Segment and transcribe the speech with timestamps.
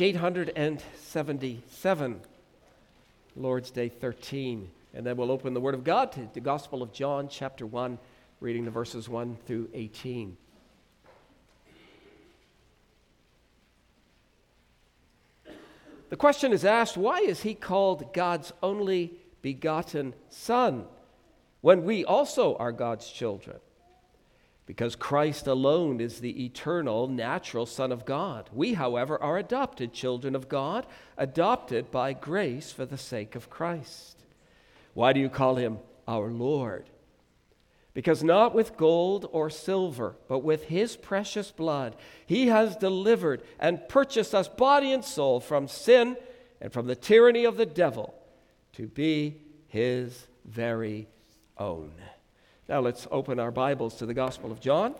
[0.00, 2.20] 877,
[3.36, 4.70] Lord's Day 13.
[4.94, 7.98] And then we'll open the Word of God to the Gospel of John, chapter 1,
[8.40, 10.36] reading the verses 1 through 18.
[16.10, 20.84] The question is asked why is he called God's only begotten Son
[21.62, 23.56] when we also are God's children?
[24.66, 28.48] Because Christ alone is the eternal, natural Son of God.
[28.52, 30.86] We, however, are adopted children of God,
[31.18, 34.24] adopted by grace for the sake of Christ.
[34.94, 36.88] Why do you call him our Lord?
[37.94, 43.86] Because not with gold or silver, but with his precious blood, he has delivered and
[43.88, 46.16] purchased us body and soul from sin
[46.60, 48.14] and from the tyranny of the devil
[48.74, 51.08] to be his very
[51.58, 51.92] own.
[52.68, 54.94] Now let's open our Bibles to the Gospel of John.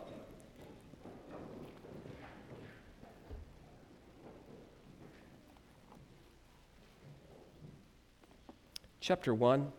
[8.98, 9.70] Chapter 1,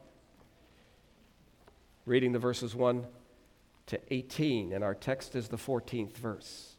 [2.05, 3.05] reading the verses 1
[3.87, 6.72] to 18, and our text is the 14th verse.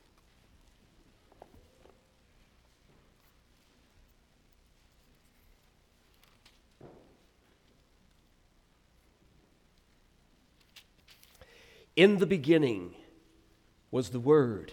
[11.96, 12.94] In the beginning
[13.90, 14.72] was the Word,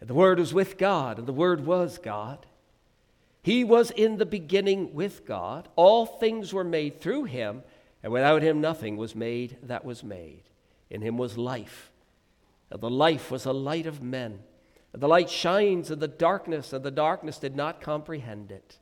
[0.00, 2.46] and the Word was with God, and the Word was God.
[3.42, 5.68] He was in the beginning with God.
[5.76, 7.62] All things were made through him,
[8.02, 10.42] and without him nothing was made that was made.
[10.90, 11.90] In him was life,
[12.70, 14.40] and the life was a light of men.
[14.92, 18.78] And the light shines in the darkness, and the darkness did not comprehend it.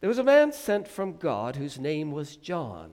[0.00, 2.92] There was a man sent from God whose name was John.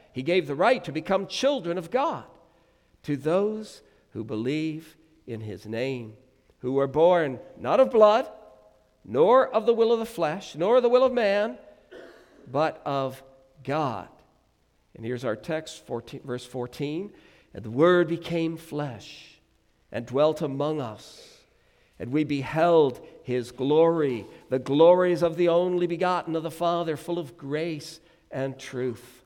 [0.13, 2.25] he gave the right to become children of God
[3.03, 6.13] to those who believe in his name,
[6.59, 8.29] who were born not of blood,
[9.05, 11.57] nor of the will of the flesh, nor the will of man,
[12.49, 13.21] but of
[13.63, 14.07] God.
[14.95, 17.11] And here's our text, 14, verse 14.
[17.53, 19.39] And the Word became flesh
[19.91, 21.37] and dwelt among us.
[21.99, 27.19] And we beheld his glory, the glories of the only begotten of the Father, full
[27.19, 27.99] of grace
[28.31, 29.20] and truth.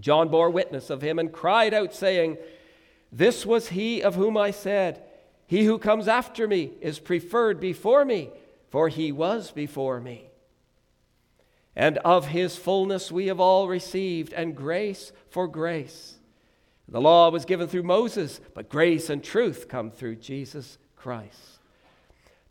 [0.00, 2.38] John bore witness of him and cried out, saying,
[3.10, 5.02] This was he of whom I said,
[5.46, 8.30] He who comes after me is preferred before me,
[8.70, 10.30] for he was before me.
[11.74, 16.16] And of his fullness we have all received, and grace for grace.
[16.88, 21.58] The law was given through Moses, but grace and truth come through Jesus Christ.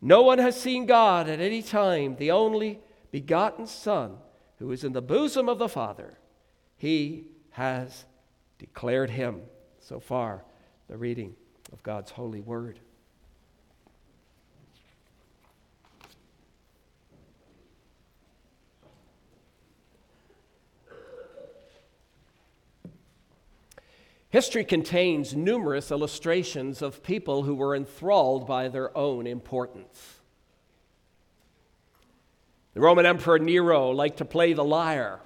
[0.00, 2.80] No one has seen God at any time, the only
[3.10, 4.18] begotten Son,
[4.58, 6.18] who is in the bosom of the Father.
[6.76, 8.04] He has
[8.58, 9.40] declared him.
[9.80, 10.44] So far,
[10.88, 11.34] the reading
[11.72, 12.80] of God's holy word.
[24.28, 30.20] History contains numerous illustrations of people who were enthralled by their own importance.
[32.74, 35.20] The Roman Emperor Nero liked to play the lyre.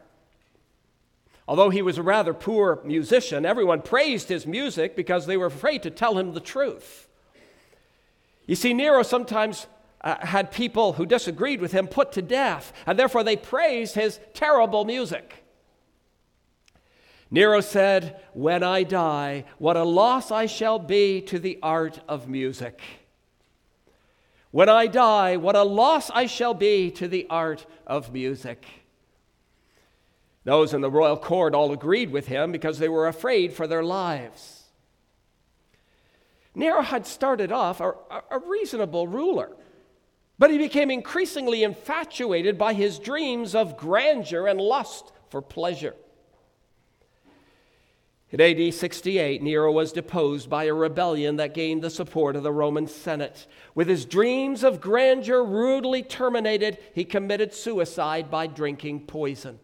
[1.51, 5.83] Although he was a rather poor musician, everyone praised his music because they were afraid
[5.83, 7.09] to tell him the truth.
[8.47, 9.67] You see, Nero sometimes
[10.01, 14.21] uh, had people who disagreed with him put to death, and therefore they praised his
[14.33, 15.43] terrible music.
[17.33, 22.29] Nero said, When I die, what a loss I shall be to the art of
[22.29, 22.81] music.
[24.53, 28.65] When I die, what a loss I shall be to the art of music.
[30.51, 33.85] Those in the royal court all agreed with him because they were afraid for their
[33.85, 34.65] lives.
[36.57, 37.93] Nero had started off a,
[38.33, 39.53] a, reasonable ruler,
[40.41, 45.95] but he became increasingly infatuated by his dreams of grandeur and lust for pleasure.
[48.33, 52.51] In AD 68, Nero was deposed by a rebellion that gained the support of the
[52.51, 53.47] Roman Senate.
[53.77, 59.61] With his dreams of grandeur rudely terminated, he committed suicide by drinking poison.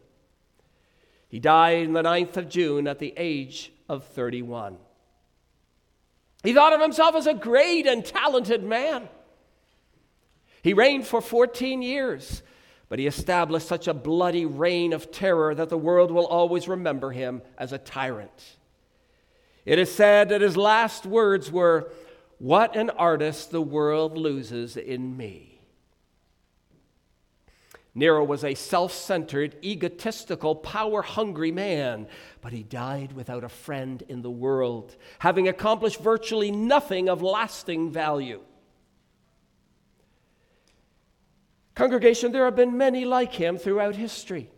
[1.28, 4.76] He died on the 9th of June at the age of 31.
[6.43, 9.08] He thought of himself as a great and talented man.
[10.62, 12.43] He reigned for 14 years,
[12.88, 17.11] but he established such a bloody reign of terror that the world will always remember
[17.11, 18.56] him as a tyrant.
[19.64, 21.90] It is said that his last words were,
[22.38, 25.56] What an artist the world loses in me.
[27.96, 32.06] Nero was a self centered, egotistical, power hungry man,
[32.43, 37.90] but he died without a friend in the world, having accomplished virtually nothing of lasting
[37.90, 38.43] value.
[41.75, 44.50] Congregation, there have been many like him throughout history.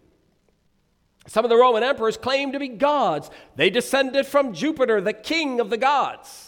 [1.28, 3.30] Some of the Roman emperors claimed to be gods.
[3.54, 6.47] They descended from Jupiter, the king of the gods.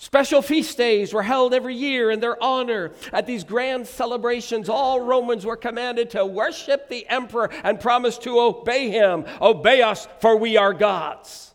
[0.00, 2.92] Special feast days were held every year in their honor.
[3.12, 8.38] At these grand celebrations, all Romans were commanded to worship the emperor and promise to
[8.38, 9.24] obey him.
[9.40, 11.52] Obey us, for we are gods.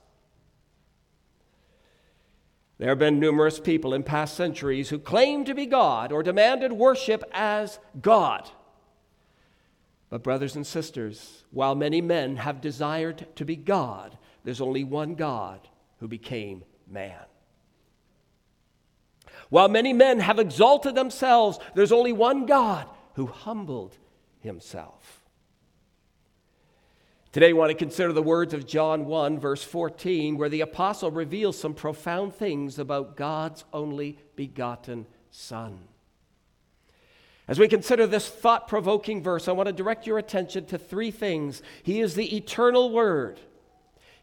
[2.80, 6.74] There have been numerous people in past centuries who claimed to be God or demanded
[6.74, 8.50] worship as God.
[10.10, 15.16] But, brothers and sisters, while many men have desired to be God, there's only one
[15.16, 15.66] God
[16.00, 17.24] who became man.
[19.54, 23.96] While many men have exalted themselves, there's only one God who humbled
[24.40, 25.22] himself.
[27.32, 31.12] Today, I want to consider the words of John 1, verse 14, where the apostle
[31.12, 35.82] reveals some profound things about God's only begotten Son.
[37.48, 41.12] As we consider this thought provoking verse, I want to direct your attention to three
[41.12, 41.62] things.
[41.84, 43.40] He is the eternal Word,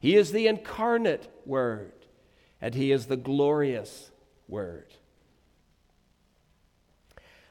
[0.00, 1.93] He is the incarnate Word,
[2.61, 4.11] and He is the glorious
[4.49, 4.93] Word.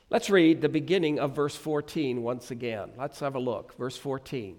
[0.10, 2.92] Let's read the beginning of verse 14 once again.
[2.98, 3.78] Let's have a look.
[3.78, 4.58] Verse 14.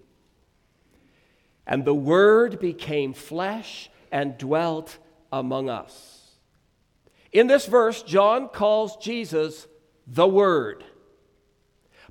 [1.67, 4.97] And the Word became flesh and dwelt
[5.31, 6.37] among us.
[7.31, 9.67] In this verse, John calls Jesus
[10.07, 10.83] the Word.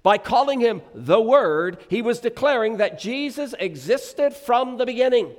[0.02, 5.34] By calling him the Word, he was declaring that Jesus existed from the beginning.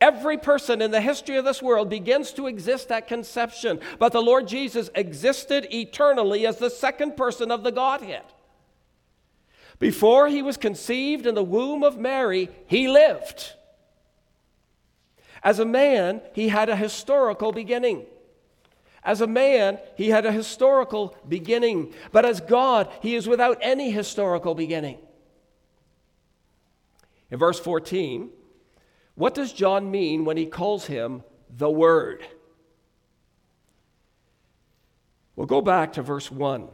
[0.00, 4.22] Every person in the history of this world begins to exist at conception, but the
[4.22, 8.24] Lord Jesus existed eternally as the second person of the Godhead.
[9.78, 13.54] Before he was conceived in the womb of Mary, he lived.
[15.42, 18.06] As a man, he had a historical beginning.
[19.02, 21.94] As a man, he had a historical beginning.
[22.12, 24.98] But as God, he is without any historical beginning.
[27.30, 28.30] In verse 14,
[29.20, 31.22] what does John mean when he calls him
[31.54, 32.24] the Word?
[35.36, 36.68] We'll go back to verse 1.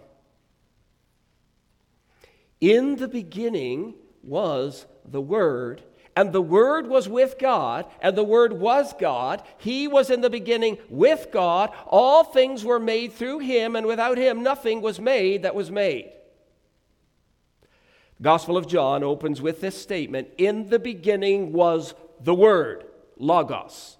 [2.60, 5.82] In the beginning was the Word,
[6.14, 9.42] and the Word was with God, and the Word was God.
[9.58, 11.72] He was in the beginning with God.
[11.84, 16.12] All things were made through Him, and without Him, nothing was made that was made.
[18.18, 22.84] The Gospel of John opens with this statement In the beginning was the Word,
[23.16, 23.96] Logos.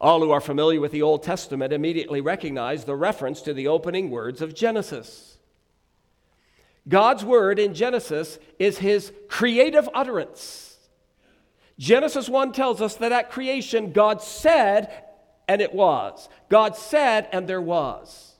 [0.00, 4.10] All who are familiar with the Old Testament immediately recognize the reference to the opening
[4.10, 5.36] words of Genesis.
[6.88, 10.78] God's word in Genesis is his creative utterance.
[11.78, 15.04] Genesis 1 tells us that at creation, God said,
[15.46, 16.28] and it was.
[16.48, 18.34] God said, and there was.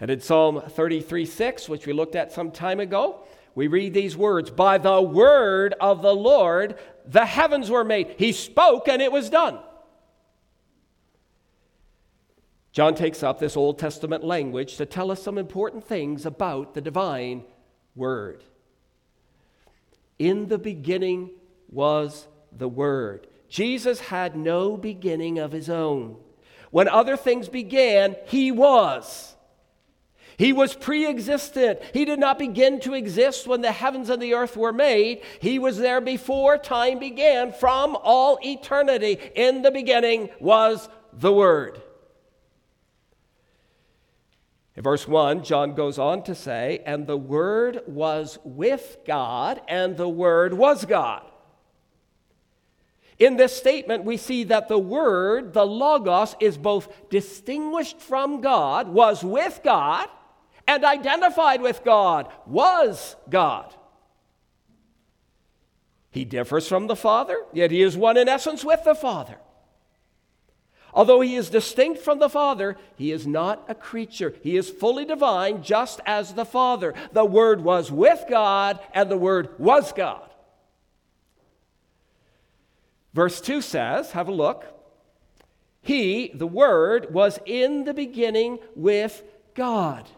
[0.00, 3.24] And in Psalm 33 6, which we looked at some time ago,
[3.58, 8.14] we read these words By the word of the Lord, the heavens were made.
[8.16, 9.58] He spoke, and it was done.
[12.70, 16.80] John takes up this Old Testament language to tell us some important things about the
[16.80, 17.42] divine
[17.96, 18.44] Word.
[20.20, 21.30] In the beginning
[21.68, 23.26] was the Word.
[23.48, 26.16] Jesus had no beginning of his own.
[26.70, 29.34] When other things began, he was.
[30.38, 31.80] He was pre existent.
[31.92, 35.22] He did not begin to exist when the heavens and the earth were made.
[35.40, 39.18] He was there before time began, from all eternity.
[39.34, 41.82] In the beginning was the Word.
[44.76, 49.96] In verse 1, John goes on to say, And the Word was with God, and
[49.96, 51.24] the Word was God.
[53.18, 58.86] In this statement, we see that the Word, the Logos, is both distinguished from God,
[58.86, 60.08] was with God,
[60.68, 63.74] and identified with God, was God.
[66.10, 69.38] He differs from the Father, yet he is one in essence with the Father.
[70.92, 74.34] Although he is distinct from the Father, he is not a creature.
[74.42, 76.92] He is fully divine, just as the Father.
[77.12, 80.28] The Word was with God, and the Word was God.
[83.14, 84.66] Verse 2 says, have a look.
[85.80, 89.22] He, the Word, was in the beginning with
[89.54, 90.08] God.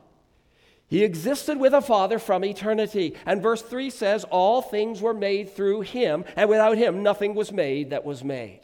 [0.91, 3.15] He existed with a Father from eternity.
[3.25, 7.53] And verse 3 says, All things were made through him, and without him nothing was
[7.53, 8.63] made that was made.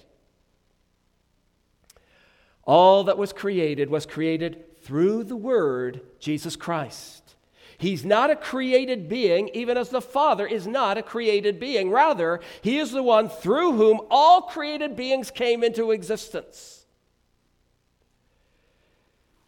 [2.64, 7.36] All that was created was created through the Word, Jesus Christ.
[7.78, 11.90] He's not a created being, even as the Father is not a created being.
[11.90, 16.85] Rather, He is the one through whom all created beings came into existence.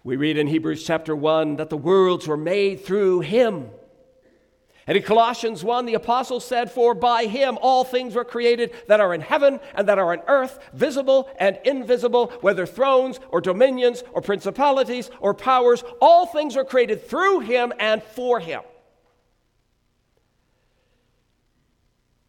[0.05, 3.71] We read in Hebrews chapter 1 that the worlds were made through Him.
[4.89, 9.01] And in Colossians 1, the apostle said, For by him all things were created that
[9.01, 14.03] are in heaven and that are on earth, visible and invisible, whether thrones or dominions
[14.13, 18.63] or principalities or powers, all things were created through him and for him.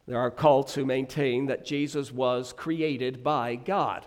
[0.06, 4.06] There are cults who maintain that Jesus was created by God.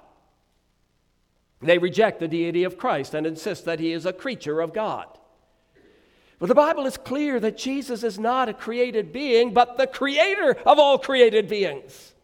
[1.63, 5.07] They reject the deity of Christ and insist that he is a creature of God.
[6.39, 10.57] But the Bible is clear that Jesus is not a created being, but the creator
[10.67, 12.15] of all created beings.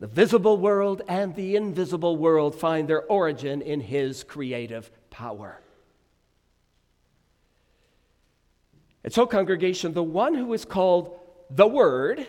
[0.00, 5.62] The visible world and the invisible world find their origin in his creative power.
[9.02, 12.26] And so, congregation, the one who is called the Word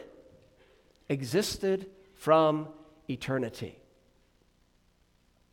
[1.09, 2.69] existed from
[3.09, 3.77] eternity.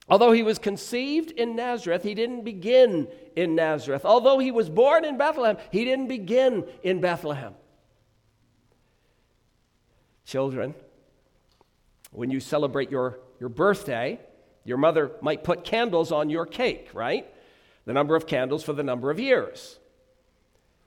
[0.08, 4.04] Although he was conceived in Nazareth, he didn't begin in Nazareth.
[4.04, 7.54] Although he was born in Bethlehem, he didn't begin in Bethlehem.
[10.26, 10.74] Children,
[12.12, 14.20] when you celebrate your, your birthday,
[14.64, 17.26] your mother might put candles on your cake, right?
[17.86, 19.78] The number of candles for the number of years.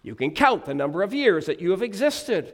[0.03, 2.53] You can count the number of years that you have existed.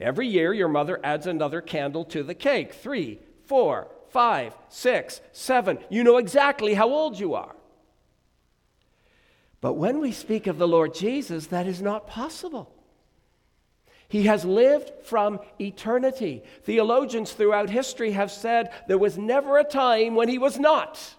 [0.00, 5.76] Every year, your mother adds another candle to the cake three, four, five, six, seven.
[5.90, 7.56] You know exactly how old you are.
[9.60, 12.72] But when we speak of the Lord Jesus, that is not possible.
[14.06, 16.44] He has lived from eternity.
[16.62, 21.16] Theologians throughout history have said there was never a time when he was not.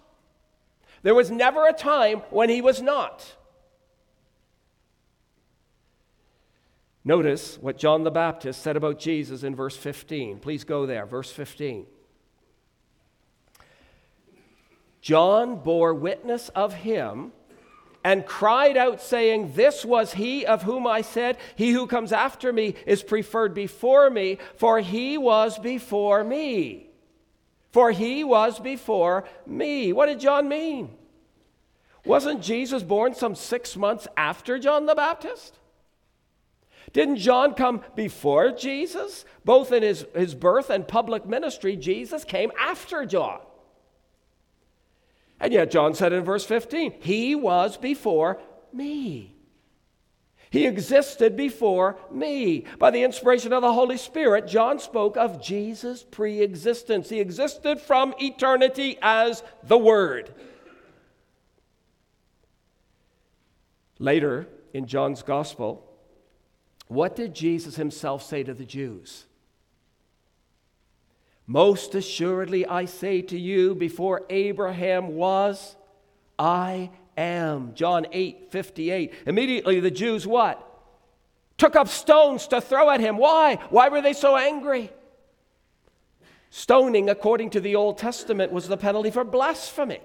[1.02, 3.36] There was never a time when he was not.
[7.04, 10.38] Notice what John the Baptist said about Jesus in verse 15.
[10.38, 11.86] Please go there, verse 15.
[15.06, 17.30] John bore witness of him
[18.02, 22.52] and cried out, saying, This was he of whom I said, He who comes after
[22.52, 26.88] me is preferred before me, for he was before me.
[27.70, 29.92] For he was before me.
[29.92, 30.90] What did John mean?
[32.04, 35.56] Wasn't Jesus born some six months after John the Baptist?
[36.92, 39.24] Didn't John come before Jesus?
[39.44, 43.38] Both in his, his birth and public ministry, Jesus came after John.
[45.38, 48.40] And yet, John said in verse 15, He was before
[48.72, 49.36] me.
[50.50, 52.64] He existed before me.
[52.78, 57.10] By the inspiration of the Holy Spirit, John spoke of Jesus' pre existence.
[57.10, 60.34] He existed from eternity as the Word.
[63.98, 65.82] Later in John's Gospel,
[66.88, 69.25] what did Jesus himself say to the Jews?
[71.46, 75.76] Most assuredly, I say to you, before Abraham was,
[76.38, 77.74] I am.
[77.74, 79.14] John 8 58.
[79.26, 80.62] Immediately the Jews what?
[81.56, 83.16] Took up stones to throw at him.
[83.16, 83.56] Why?
[83.70, 84.90] Why were they so angry?
[86.50, 90.00] Stoning, according to the Old Testament, was the penalty for blasphemy.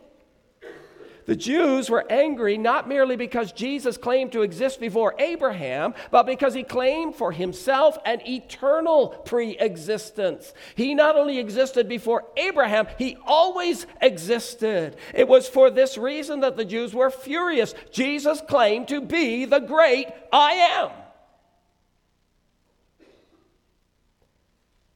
[1.26, 6.54] The Jews were angry not merely because Jesus claimed to exist before Abraham, but because
[6.54, 10.54] he claimed for himself an eternal pre existence.
[10.76, 14.96] He not only existed before Abraham, he always existed.
[15.14, 17.76] It was for this reason that the Jews were furious.
[17.92, 20.90] Jesus claimed to be the great I am.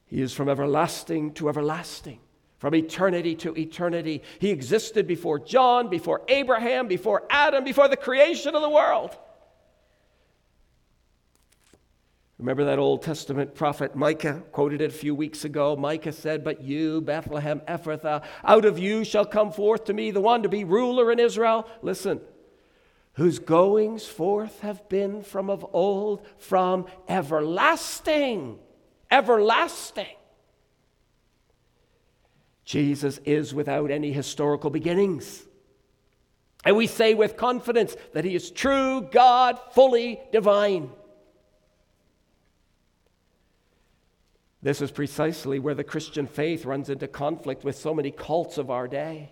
[0.06, 2.20] He is from everlasting to everlasting
[2.58, 4.22] from eternity to eternity.
[4.38, 9.16] He existed before John, before Abraham, before Adam, before the creation of the world.
[12.38, 15.74] Remember that Old Testament prophet Micah quoted it a few weeks ago.
[15.74, 20.20] Micah said, But you, Bethlehem Ephrathah, out of you shall come forth to me the
[20.20, 21.66] one to be ruler in Israel.
[21.80, 22.20] Listen,
[23.14, 28.58] whose goings forth have been from of old, from everlasting,
[29.10, 30.04] everlasting.
[32.66, 35.46] Jesus is without any historical beginnings.
[36.64, 40.90] And we say with confidence that he is true God, fully divine.
[44.62, 48.68] This is precisely where the Christian faith runs into conflict with so many cults of
[48.68, 49.30] our day.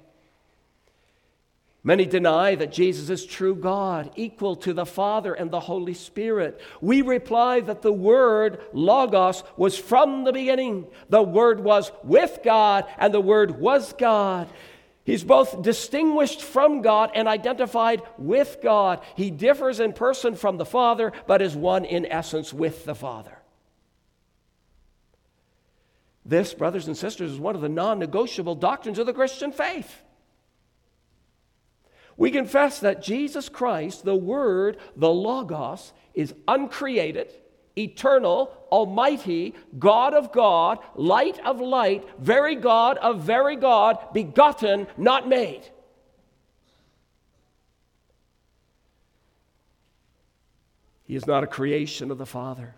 [1.86, 6.58] Many deny that Jesus is true God, equal to the Father and the Holy Spirit.
[6.80, 10.86] We reply that the Word, Logos, was from the beginning.
[11.10, 14.48] The Word was with God, and the Word was God.
[15.04, 19.02] He's both distinguished from God and identified with God.
[19.14, 23.38] He differs in person from the Father, but is one in essence with the Father.
[26.24, 30.00] This, brothers and sisters, is one of the non negotiable doctrines of the Christian faith.
[32.16, 37.32] We confess that Jesus Christ, the Word, the Logos, is uncreated,
[37.76, 45.28] eternal, almighty, God of God, light of light, very God of very God, begotten, not
[45.28, 45.62] made.
[51.04, 52.74] He is not a creation of the Father,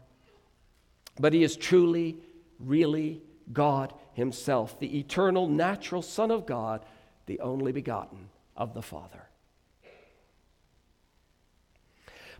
[1.18, 2.16] but he is truly,
[2.58, 6.84] really God Himself, the eternal, natural Son of God,
[7.26, 9.25] the only begotten of the Father.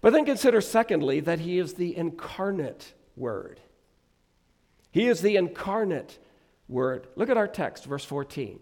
[0.01, 3.61] But then consider, secondly, that he is the incarnate Word.
[4.91, 6.19] He is the incarnate
[6.69, 7.07] Word.
[7.17, 8.61] Look at our text, verse 14.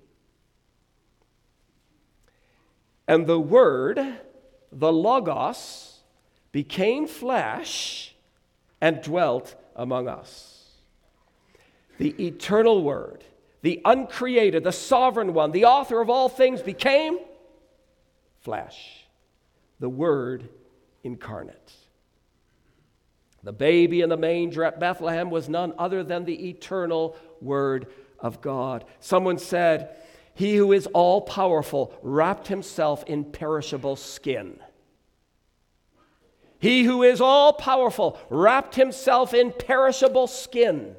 [3.06, 4.00] And the Word,
[4.72, 6.00] the Logos,
[6.52, 8.14] became flesh
[8.80, 10.64] and dwelt among us.
[11.98, 13.24] The eternal Word,
[13.62, 17.18] the uncreated, the sovereign one, the author of all things, became
[18.40, 19.06] flesh.
[19.80, 20.48] The Word
[21.04, 21.72] incarnate.
[23.44, 27.86] The baby in the manger at Bethlehem was none other than the eternal Word
[28.18, 28.86] of God.
[29.00, 29.96] Someone said,
[30.34, 34.58] He who is all powerful wrapped himself in perishable skin.
[36.58, 40.96] He who is all powerful wrapped himself in perishable skin.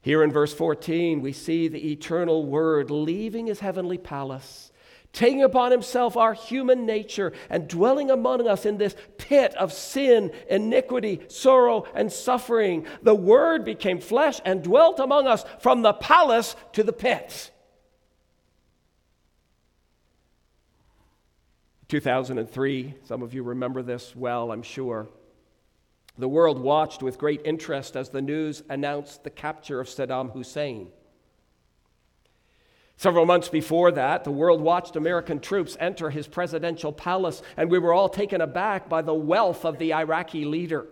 [0.00, 4.70] Here in verse 14, we see the eternal Word leaving his heavenly palace
[5.14, 10.30] taking upon himself our human nature and dwelling among us in this pit of sin,
[10.50, 12.86] iniquity, sorrow, and suffering.
[13.02, 17.50] The Word became flesh and dwelt among us from the palace to the pit.
[21.88, 25.08] 2003, some of you remember this well, I'm sure.
[26.18, 30.88] The world watched with great interest as the news announced the capture of Saddam Hussein.
[32.96, 37.78] Several months before that, the world watched American troops enter his presidential palace, and we
[37.78, 40.86] were all taken aback by the wealth of the Iraqi leader.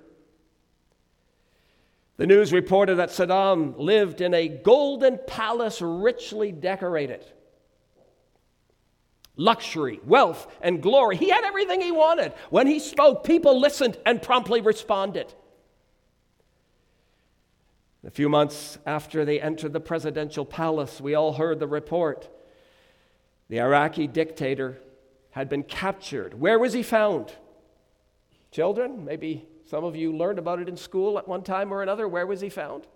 [2.17, 7.25] The news reported that Saddam lived in a golden palace richly decorated.
[9.37, 11.17] Luxury, wealth, and glory.
[11.17, 12.33] He had everything he wanted.
[12.51, 15.33] When he spoke, people listened and promptly responded.
[18.05, 22.29] A few months after they entered the presidential palace, we all heard the report.
[23.49, 24.79] The Iraqi dictator
[25.31, 26.39] had been captured.
[26.39, 27.33] Where was he found?
[28.51, 32.09] Children, maybe some of you learned about it in school at one time or another.
[32.09, 32.87] Where was he found?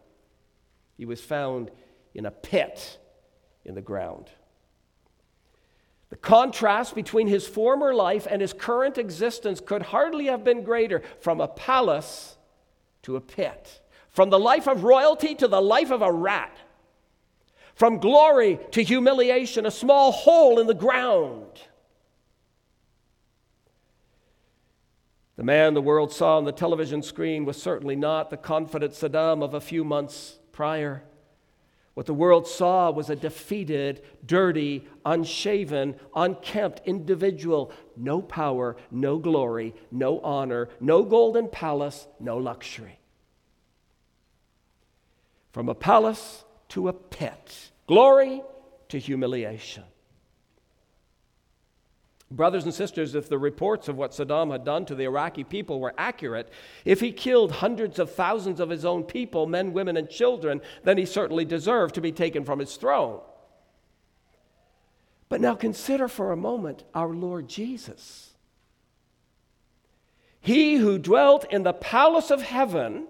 [0.97, 1.71] He was found
[2.15, 2.99] in a pit
[3.65, 4.29] in the ground.
[6.11, 11.03] The contrast between his former life and his current existence could hardly have been greater
[11.21, 12.37] from a palace
[13.03, 13.81] to a pit.
[14.17, 16.57] From the life of royalty to the life of a rat.
[17.75, 21.61] From glory to humiliation, a small hole in the ground.
[25.37, 29.45] The man the world saw on the television screen was certainly not the confident Saddam
[29.45, 31.03] of a few months prior.
[31.93, 37.71] What the world saw was a defeated, dirty, unshaven, unkempt individual.
[37.99, 42.99] No power, no glory, no honor, no golden palace, no luxury
[45.57, 48.43] from a palace to a pit, glory
[48.91, 49.85] to humiliation.
[52.31, 55.81] Brothers and sisters, if the reports of what Saddam had done to the Iraqi people
[55.81, 56.53] were accurate,
[56.85, 60.99] if he killed hundreds of thousands of his own people, men, women, and children, then
[60.99, 63.23] he certainly deserved to be taken from his throne.
[65.31, 68.35] But now consider for a moment our Lord Jesus.
[70.39, 73.07] He who dwelt in the palace of heaven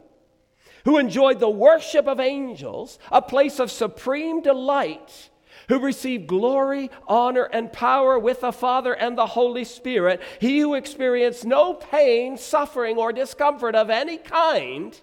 [0.86, 5.30] who enjoyed the worship of angels, a place of supreme delight,
[5.68, 10.74] who received glory, honor, and power with the Father and the Holy Spirit, he who
[10.74, 14.98] experienced no pain, suffering, or discomfort of any kind.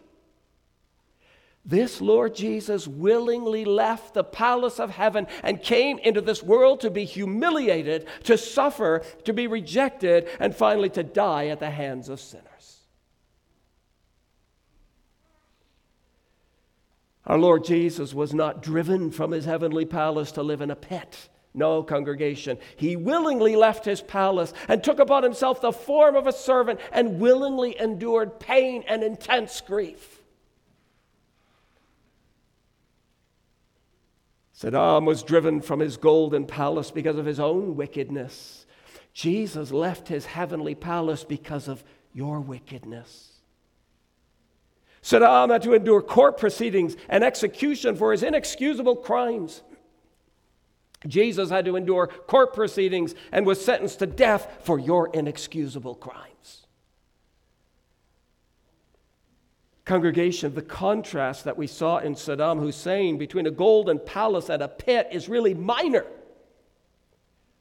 [1.65, 6.89] This Lord Jesus willingly left the palace of heaven and came into this world to
[6.89, 12.21] be humiliated, to suffer, to be rejected, and finally to die at the hands of
[12.21, 12.82] sinners.
[17.25, 21.29] Our Lord Jesus was not driven from his heavenly palace to live in a pit.
[21.53, 22.57] No, congregation.
[22.75, 27.19] He willingly left his palace and took upon himself the form of a servant and
[27.19, 30.21] willingly endured pain and intense grief.
[34.57, 38.65] Saddam was driven from his golden palace because of his own wickedness.
[39.13, 41.83] Jesus left his heavenly palace because of
[42.13, 43.32] your wickedness.
[45.03, 49.61] Saddam ah, had to endure court proceedings and execution for his inexcusable crimes.
[51.05, 56.65] Jesus had to endure court proceedings and was sentenced to death for your inexcusable crimes.
[59.83, 64.69] Congregation, the contrast that we saw in Saddam Hussein between a golden palace and a
[64.69, 66.05] pit is really minor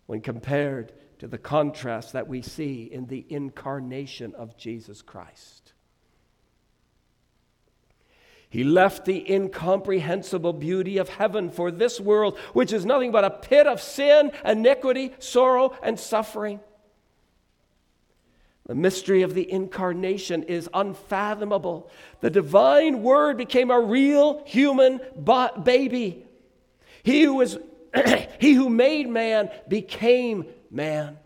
[0.06, 5.61] when compared to the contrast that we see in the incarnation of Jesus Christ.
[8.52, 13.30] He left the incomprehensible beauty of heaven for this world, which is nothing but a
[13.30, 16.60] pit of sin, iniquity, sorrow, and suffering.
[18.66, 21.90] The mystery of the incarnation is unfathomable.
[22.20, 25.00] The divine word became a real human
[25.62, 26.26] baby.
[27.04, 27.56] He who, was,
[28.38, 31.16] he who made man became man.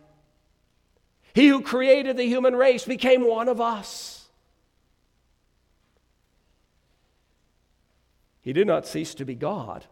[1.35, 4.16] He who created the human race became one of us.
[8.47, 9.85] He did not cease to be God,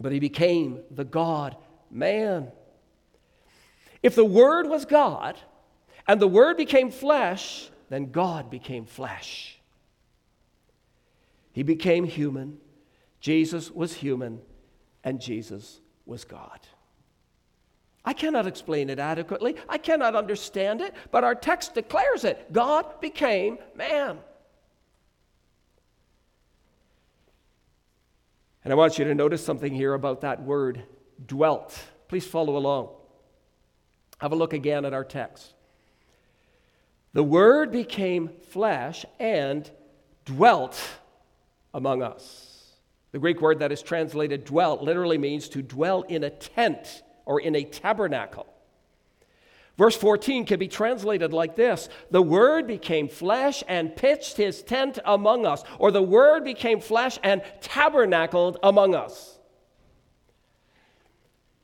[0.00, 1.56] but he became the God
[1.88, 2.50] man.
[4.02, 5.38] If the Word was God
[6.08, 9.60] and the Word became flesh, then God became flesh.
[11.52, 12.58] He became human.
[13.20, 14.40] Jesus was human,
[15.04, 16.58] and Jesus was God.
[18.04, 19.54] I cannot explain it adequately.
[19.68, 22.52] I cannot understand it, but our text declares it.
[22.52, 24.18] God became man.
[28.64, 30.82] And I want you to notice something here about that word,
[31.26, 31.78] dwelt.
[32.08, 32.90] Please follow along.
[34.18, 35.54] Have a look again at our text.
[37.12, 39.68] The Word became flesh and
[40.24, 40.80] dwelt
[41.74, 42.76] among us.
[43.12, 47.40] The Greek word that is translated dwelt literally means to dwell in a tent or
[47.40, 48.46] in a tabernacle.
[49.80, 54.98] Verse 14 can be translated like this The Word became flesh and pitched his tent
[55.06, 59.38] among us, or the Word became flesh and tabernacled among us.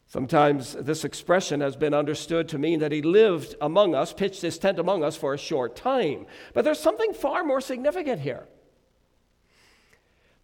[0.07, 4.57] Sometimes this expression has been understood to mean that he lived among us, pitched his
[4.57, 6.25] tent among us for a short time.
[6.55, 8.49] But there's something far more significant here.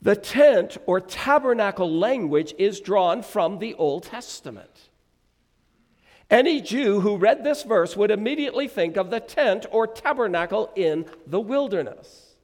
[0.03, 4.91] The tent or tabernacle language is drawn from the Old Testament.
[6.33, 11.05] Any Jew who read this verse would immediately think of the tent or tabernacle in
[11.27, 12.37] the wilderness.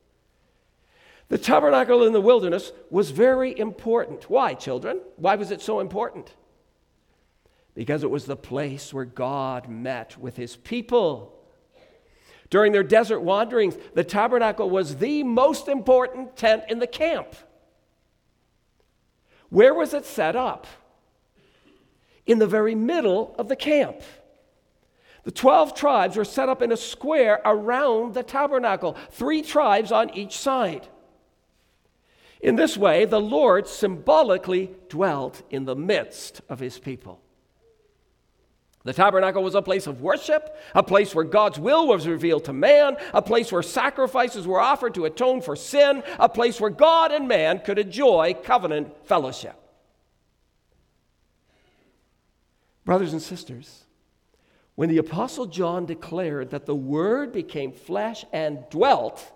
[1.28, 4.28] The tabernacle in the wilderness was very important.
[4.28, 5.00] Why, children?
[5.16, 6.34] Why was it so important?
[7.74, 11.34] Because it was the place where God met with his people.
[12.50, 17.34] During their desert wanderings, the tabernacle was the most important tent in the camp.
[19.48, 20.66] Where was it set up?
[22.28, 24.00] In the very middle of the camp.
[25.24, 30.10] The 12 tribes were set up in a square around the tabernacle, three tribes on
[30.16, 30.86] each side.
[32.40, 37.20] In this way, the Lord symbolically dwelt in the midst of his people.
[38.84, 42.52] The tabernacle was a place of worship, a place where God's will was revealed to
[42.52, 47.10] man, a place where sacrifices were offered to atone for sin, a place where God
[47.10, 49.56] and man could enjoy covenant fellowship.
[52.88, 53.84] Brothers and sisters,
[54.74, 59.30] when the Apostle John declared that the Word became flesh and dwelt,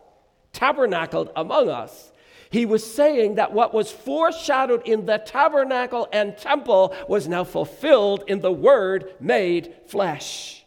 [0.54, 2.12] tabernacled among us,
[2.48, 8.24] he was saying that what was foreshadowed in the tabernacle and temple was now fulfilled
[8.26, 10.64] in the Word made flesh.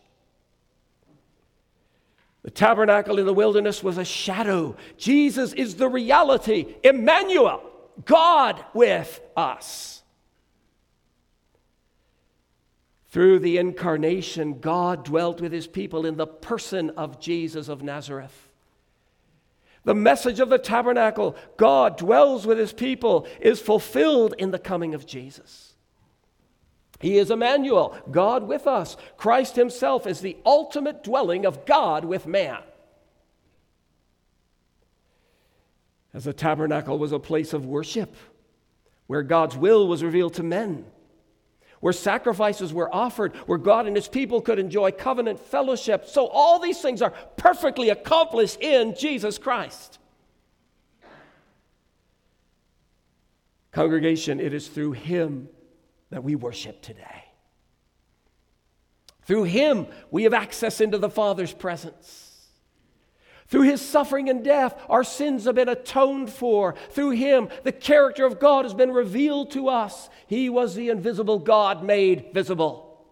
[2.44, 4.76] The tabernacle in the wilderness was a shadow.
[4.96, 7.64] Jesus is the reality, Emmanuel,
[8.06, 10.04] God with us.
[13.16, 18.50] Through the incarnation, God dwelt with his people in the person of Jesus of Nazareth.
[19.86, 24.94] The message of the tabernacle, God dwells with his people, is fulfilled in the coming
[24.94, 25.76] of Jesus.
[27.00, 28.98] He is Emmanuel, God with us.
[29.16, 32.64] Christ himself is the ultimate dwelling of God with man.
[36.14, 38.14] As the tabernacle was a place of worship
[39.08, 40.88] where God's will was revealed to men
[41.86, 46.08] where sacrifices were offered, where God and his people could enjoy covenant fellowship.
[46.08, 50.00] So, all these things are perfectly accomplished in Jesus Christ.
[53.72, 55.48] Congregation, it is through him
[56.10, 57.26] that we worship today.
[59.28, 62.25] Through him, we have access into the Father's presence.
[63.48, 66.76] Through his suffering and death, our sins have been atoned for.
[66.92, 70.10] Through him, the character of God has been revealed to us.
[70.26, 73.06] He was the invisible God made visible.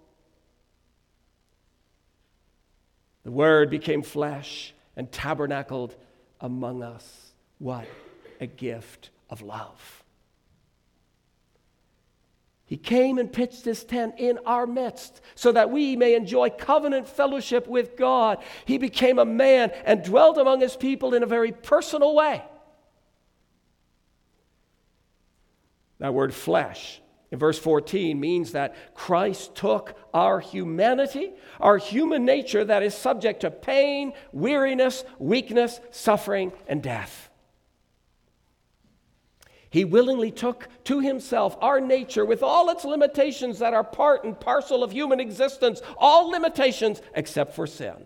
[3.23, 5.95] The Word became flesh and tabernacled
[6.41, 7.31] among us.
[7.59, 7.87] What
[8.41, 10.02] a gift of love.
[12.73, 17.07] He came and pitched his tent in our midst so that we may enjoy covenant
[17.07, 18.39] fellowship with God.
[18.65, 22.41] He became a man and dwelt among his people in a very personal way.
[25.99, 26.99] That word flesh
[27.31, 33.41] in verse 14 means that Christ took our humanity, our human nature that is subject
[33.41, 37.29] to pain, weariness, weakness, suffering, and death.
[39.73, 44.39] He willingly took to himself our nature with all its limitations that are part and
[44.39, 48.05] parcel of human existence, all limitations except for sin.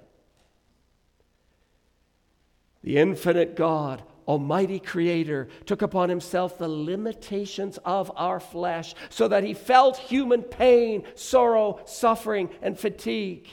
[2.84, 9.44] The infinite God, Almighty Creator, took upon himself the limitations of our flesh so that
[9.44, 13.50] he felt human pain, sorrow, suffering, and fatigue.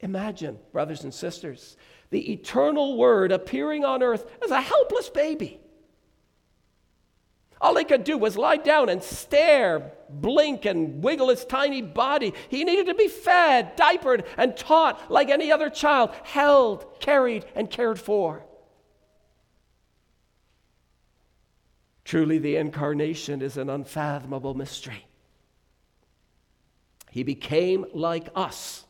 [0.00, 1.76] Imagine, brothers and sisters,
[2.08, 5.60] the eternal Word appearing on earth as a helpless baby
[7.60, 12.34] all he could do was lie down and stare, blink, and wiggle his tiny body.
[12.48, 17.70] He needed to be fed, diapered, and taught like any other child, held, carried, and
[17.70, 18.44] cared for.
[22.04, 25.06] Truly, the incarnation is an unfathomable mystery.
[27.10, 28.84] He became like us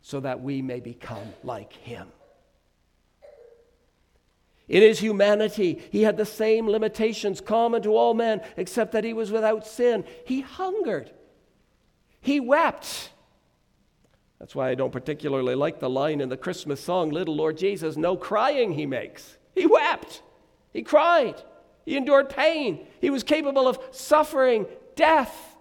[0.00, 2.08] so that we may become like him.
[4.70, 9.12] In his humanity, he had the same limitations common to all men, except that he
[9.12, 10.04] was without sin.
[10.24, 11.10] He hungered,
[12.20, 13.10] he wept.
[14.38, 17.96] That's why I don't particularly like the line in the Christmas song, Little Lord Jesus,
[17.96, 19.36] no crying he makes.
[19.56, 20.22] He wept,
[20.72, 21.42] he cried,
[21.84, 25.56] he endured pain, he was capable of suffering, death.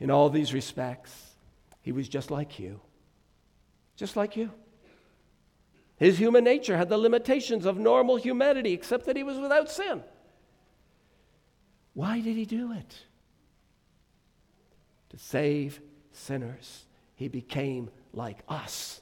[0.00, 1.12] In all these respects,
[1.82, 2.80] he was just like you.
[3.96, 4.50] Just like you.
[5.96, 10.02] His human nature had the limitations of normal humanity, except that he was without sin.
[11.94, 13.06] Why did he do it?
[15.10, 15.80] To save
[16.12, 16.84] sinners.
[17.14, 19.00] He became like us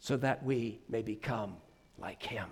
[0.00, 1.56] so that we may become
[1.98, 2.46] like him.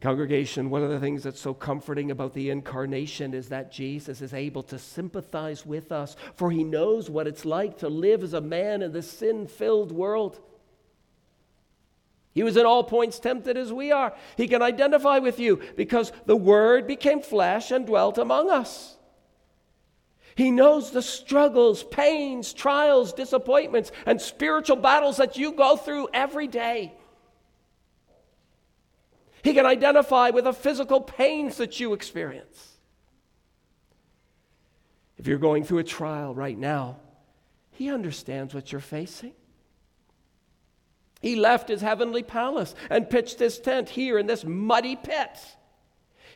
[0.00, 4.34] Congregation, one of the things that's so comforting about the incarnation is that Jesus is
[4.34, 8.40] able to sympathize with us, for he knows what it's like to live as a
[8.40, 10.40] man in this sin filled world.
[12.32, 14.14] He was in all points tempted as we are.
[14.36, 18.96] He can identify with you because the Word became flesh and dwelt among us.
[20.36, 26.46] He knows the struggles, pains, trials, disappointments, and spiritual battles that you go through every
[26.46, 26.94] day.
[29.42, 32.78] He can identify with the physical pains that you experience.
[35.16, 36.96] If you're going through a trial right now,
[37.72, 39.32] He understands what you're facing.
[41.20, 45.30] He left his heavenly palace and pitched his tent here in this muddy pit.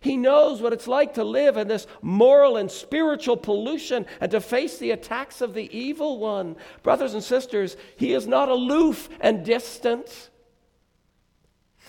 [0.00, 4.40] He knows what it's like to live in this moral and spiritual pollution and to
[4.40, 6.56] face the attacks of the evil one.
[6.82, 10.30] Brothers and sisters, he is not aloof and distant.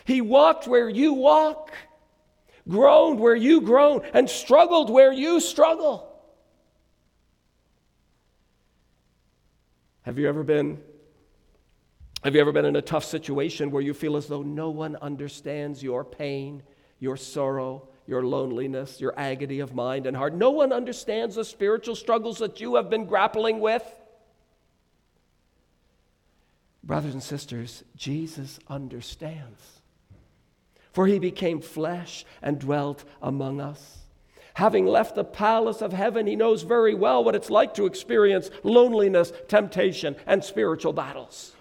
[0.06, 1.74] He walked where you walk,
[2.70, 6.08] groaned where you groan, and struggled where you struggle.
[10.04, 10.80] Have you ever been
[12.24, 14.96] have you ever been in a tough situation where you feel as though no one
[14.96, 16.63] understands your pain,
[16.98, 20.34] your sorrow, your loneliness, your agony of mind and heart?
[20.34, 23.84] No one understands the spiritual struggles that you have been grappling with?
[26.84, 29.75] Brothers and sisters, Jesus understands
[30.96, 33.98] for he became flesh and dwelt among us.
[34.54, 38.50] Having left the palace of heaven, he knows very well what it's like to experience
[38.64, 41.52] loneliness, temptation, and spiritual battles.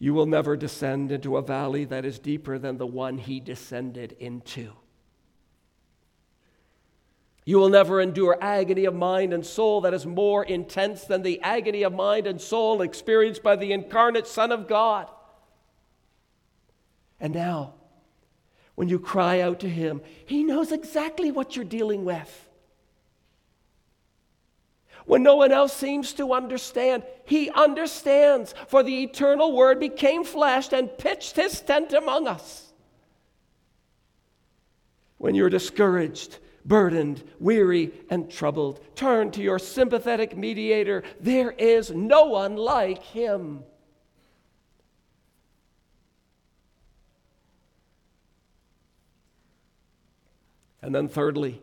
[0.00, 4.16] You will never descend into a valley that is deeper than the one he descended
[4.18, 4.72] into.
[7.44, 11.40] You will never endure agony of mind and soul that is more intense than the
[11.42, 15.10] agony of mind and soul experienced by the incarnate Son of God.
[17.20, 17.74] And now,
[18.74, 22.48] when you cry out to Him, He knows exactly what you're dealing with.
[25.06, 27.02] when no one else seems to understand.
[27.24, 32.72] He understands, for the eternal Word became flesh and pitched his tent among us.
[35.18, 41.02] When you're discouraged, burdened, weary, and troubled, turn to your sympathetic mediator.
[41.20, 43.64] There is no one like him.
[50.80, 51.62] And then, thirdly,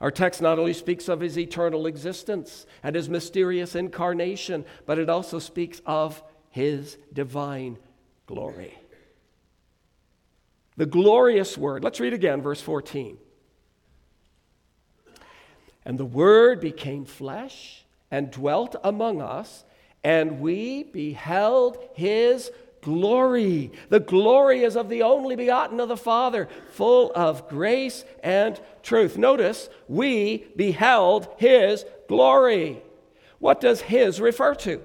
[0.00, 5.08] our text not only speaks of his eternal existence and his mysterious incarnation, but it
[5.08, 7.78] also speaks of his divine
[8.26, 8.78] glory.
[10.76, 11.84] The glorious word.
[11.84, 13.18] Let's read again, verse 14.
[15.84, 19.64] And the word became flesh and dwelt among us,
[20.02, 23.72] and we beheld his glory.
[23.88, 29.16] The glory is of the only begotten of the Father, full of grace and truth.
[29.16, 32.82] Notice, we beheld his glory.
[33.38, 34.82] What does his refer to?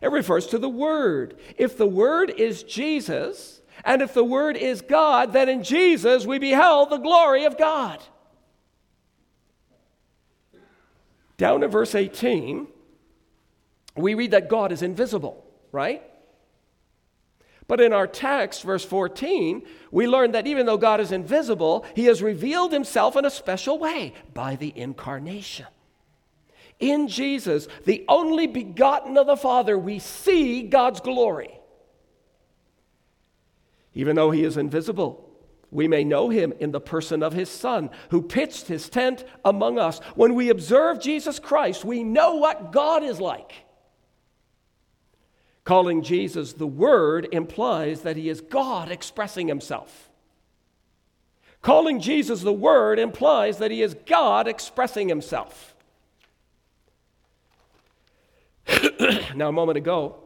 [0.00, 1.38] It refers to the Word.
[1.56, 6.38] If the Word is Jesus, and if the Word is God, then in Jesus we
[6.38, 8.02] beheld the glory of God.
[11.38, 12.66] Down in verse 18,
[13.96, 15.46] we read that God is invisible
[15.76, 16.02] right?
[17.68, 22.06] But in our text, verse 14, we learn that even though God is invisible, he
[22.06, 25.66] has revealed himself in a special way by the incarnation.
[26.80, 31.58] In Jesus, the only begotten of the Father, we see God's glory.
[33.96, 35.26] Even though he is invisible,
[35.70, 39.78] we may know him in the person of his Son, who pitched his tent among
[39.78, 40.00] us.
[40.14, 43.52] When we observe Jesus Christ, we know what God is like.
[45.64, 50.10] Calling Jesus the Word implies that he is God expressing himself.
[51.62, 55.74] Calling Jesus the Word implies that he is God expressing himself.
[59.34, 60.16] now, a moment ago,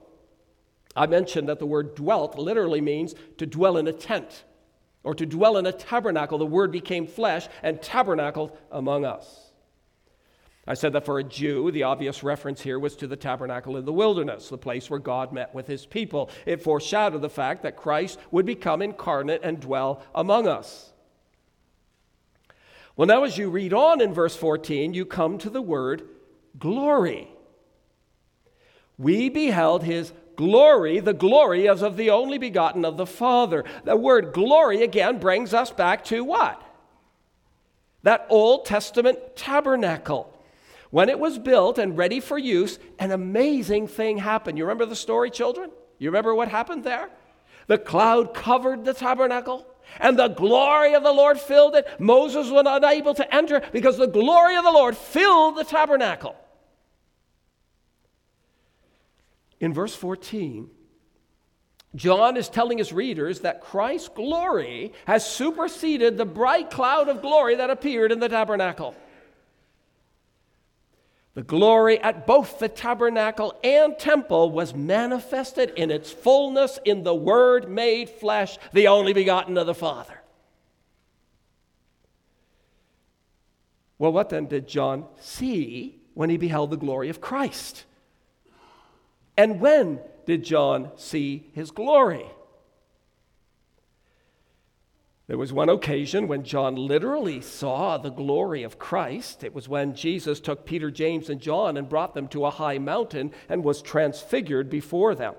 [0.96, 4.44] I mentioned that the word dwelt literally means to dwell in a tent
[5.02, 6.38] or to dwell in a tabernacle.
[6.38, 9.50] The word became flesh and tabernacled among us.
[10.66, 13.84] I said that for a Jew, the obvious reference here was to the tabernacle in
[13.84, 16.30] the wilderness, the place where God met with his people.
[16.44, 20.92] It foreshadowed the fact that Christ would become incarnate and dwell among us.
[22.96, 26.02] Well, now, as you read on in verse 14, you come to the word
[26.58, 27.28] glory.
[28.98, 33.62] We beheld his glory, the glory as of the only begotten of the Father.
[33.84, 36.62] The word glory again brings us back to what?
[38.04, 40.34] That Old Testament tabernacle.
[40.88, 44.56] When it was built and ready for use, an amazing thing happened.
[44.56, 45.70] You remember the story, children?
[45.98, 47.10] You remember what happened there?
[47.66, 49.66] The cloud covered the tabernacle,
[49.98, 51.86] and the glory of the Lord filled it.
[52.00, 56.34] Moses was unable to enter because the glory of the Lord filled the tabernacle.
[59.60, 60.68] In verse 14,
[61.94, 67.56] John is telling his readers that Christ's glory has superseded the bright cloud of glory
[67.56, 68.94] that appeared in the tabernacle.
[71.34, 77.14] The glory at both the tabernacle and temple was manifested in its fullness in the
[77.14, 80.20] Word made flesh, the only begotten of the Father.
[83.98, 87.84] Well, what then did John see when he beheld the glory of Christ?
[89.36, 92.26] And when did John see his glory?
[95.30, 99.44] There was one occasion when John literally saw the glory of Christ.
[99.44, 102.78] It was when Jesus took Peter, James, and John and brought them to a high
[102.78, 105.34] mountain and was transfigured before them.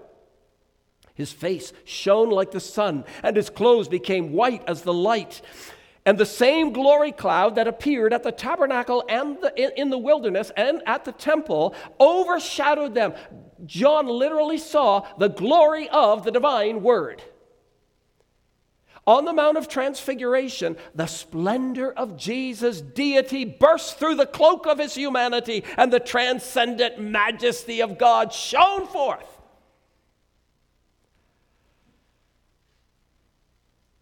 [1.13, 5.41] His face shone like the sun, and his clothes became white as the light.
[6.05, 10.51] And the same glory cloud that appeared at the tabernacle and the, in the wilderness
[10.55, 13.13] and at the temple overshadowed them.
[13.65, 17.21] John literally saw the glory of the divine word.
[19.07, 24.77] On the Mount of Transfiguration, the splendor of Jesus' deity burst through the cloak of
[24.77, 29.25] his humanity, and the transcendent majesty of God shone forth.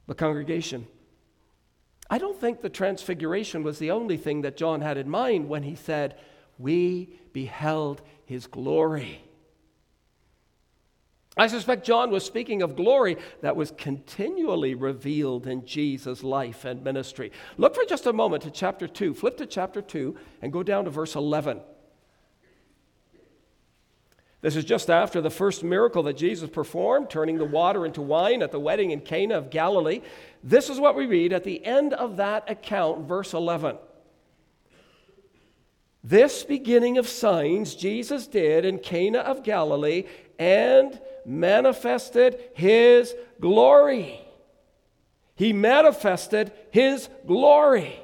[0.08, 0.86] The congregation.
[2.10, 5.64] I don't think the transfiguration was the only thing that John had in mind when
[5.64, 6.18] he said,
[6.58, 9.22] We beheld his glory.
[11.38, 16.84] I suspect John was speaking of glory that was continually revealed in Jesus' life and
[16.84, 17.32] ministry.
[17.58, 19.14] Look for just a moment to chapter 2.
[19.14, 21.62] Flip to chapter 2 and go down to verse 11.
[24.42, 28.42] This is just after the first miracle that Jesus performed, turning the water into wine
[28.42, 30.02] at the wedding in Cana of Galilee.
[30.44, 33.78] This is what we read at the end of that account, verse 11.
[36.04, 40.06] This beginning of signs Jesus did in Cana of Galilee
[40.38, 44.20] and manifested his glory.
[45.36, 48.00] He manifested his glory.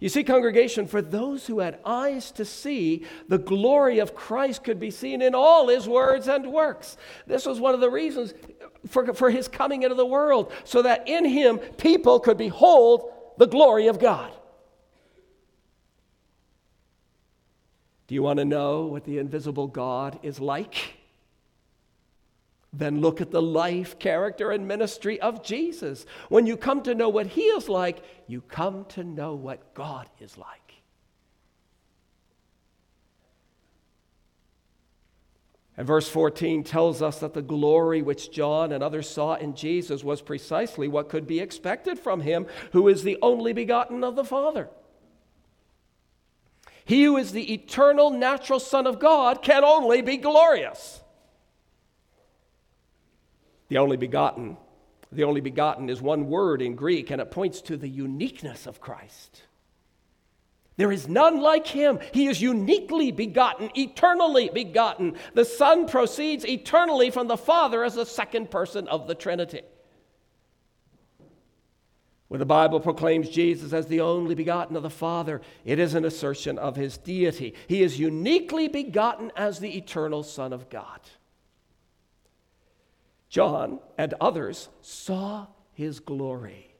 [0.00, 4.78] You see, congregation, for those who had eyes to see, the glory of Christ could
[4.78, 6.96] be seen in all his words and works.
[7.26, 8.32] This was one of the reasons
[8.86, 13.46] for, for his coming into the world, so that in him people could behold the
[13.48, 14.30] glory of God.
[18.08, 20.94] Do you want to know what the invisible God is like?
[22.72, 26.06] Then look at the life, character, and ministry of Jesus.
[26.28, 30.08] When you come to know what he is like, you come to know what God
[30.20, 30.74] is like.
[35.76, 40.02] And verse 14 tells us that the glory which John and others saw in Jesus
[40.02, 44.24] was precisely what could be expected from him, who is the only begotten of the
[44.24, 44.68] Father.
[46.88, 51.02] He who is the eternal natural Son of God can only be glorious.
[53.68, 54.56] The only begotten,
[55.12, 58.80] the only begotten is one word in Greek, and it points to the uniqueness of
[58.80, 59.42] Christ.
[60.78, 61.98] There is none like him.
[62.14, 65.18] He is uniquely begotten, eternally begotten.
[65.34, 69.60] The Son proceeds eternally from the Father as the second person of the Trinity.
[72.28, 76.04] When the Bible proclaims Jesus as the only begotten of the Father, it is an
[76.04, 77.54] assertion of his deity.
[77.66, 81.00] He is uniquely begotten as the eternal Son of God.
[83.30, 86.74] John and others saw his glory.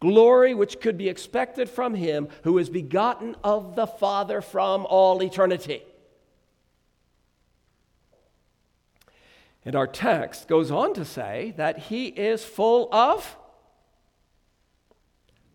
[0.00, 5.22] Glory which could be expected from him who is begotten of the Father from all
[5.22, 5.82] eternity.
[9.64, 13.36] And our text goes on to say that he is full of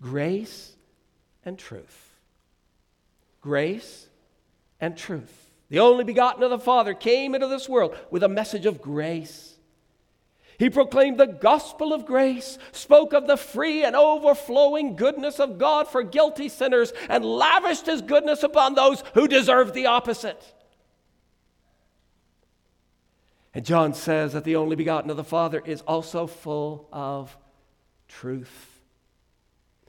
[0.06, 0.76] grace
[1.44, 2.14] and truth.
[3.42, 4.08] Grace
[4.80, 5.50] and truth.
[5.70, 9.56] The only begotten of the Father came into this world with a message of grace.
[10.60, 15.88] He proclaimed the gospel of grace, spoke of the free and overflowing goodness of God
[15.88, 20.42] for guilty sinners, and lavished his goodness upon those who deserved the opposite.
[23.56, 27.36] And John says that the only begotten of the Father is also full of
[28.08, 28.75] truth.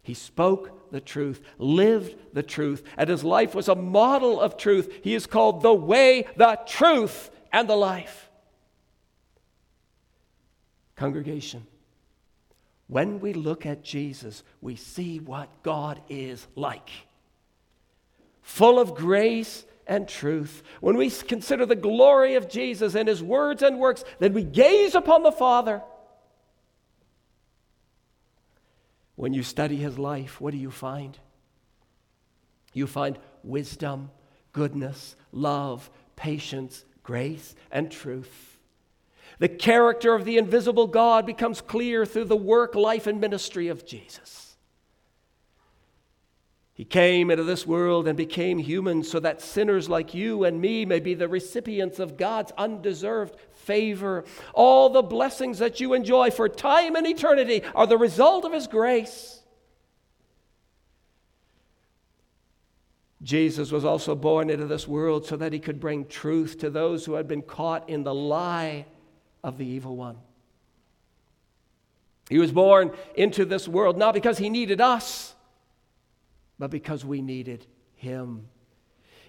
[0.07, 5.01] He spoke the truth, lived the truth, and his life was a model of truth.
[5.03, 8.31] He is called the way, the truth, and the life.
[10.95, 11.67] Congregation,
[12.87, 16.89] when we look at Jesus, we see what God is like
[18.43, 20.63] full of grace and truth.
[20.81, 24.95] When we consider the glory of Jesus and his words and works, then we gaze
[24.95, 25.83] upon the Father
[29.17, 31.19] When you study his life, what do you find?
[32.73, 34.11] You find wisdom,
[34.53, 38.59] goodness, love, patience, grace, and truth.
[39.39, 43.87] The character of the invisible God becomes clear through the work, life, and ministry of
[43.87, 44.57] Jesus.
[46.75, 50.85] He came into this world and became human so that sinners like you and me
[50.85, 53.35] may be the recipients of God's undeserved
[53.67, 54.25] favor.
[54.55, 58.67] All the blessings that you enjoy for time and eternity are the result of His
[58.67, 59.41] grace.
[63.23, 67.05] Jesus was also born into this world so that He could bring truth to those
[67.05, 68.87] who had been caught in the lie
[69.43, 70.17] of the evil one.
[72.29, 75.35] He was born into this world not because He needed us,
[76.59, 78.49] but because we needed Him.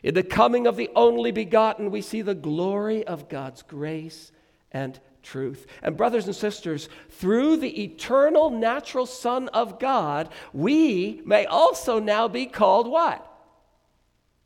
[0.03, 4.31] In the coming of the only begotten, we see the glory of God's grace
[4.71, 5.65] and truth.
[5.81, 12.27] And, brothers and sisters, through the eternal natural Son of God, we may also now
[12.27, 13.23] be called what?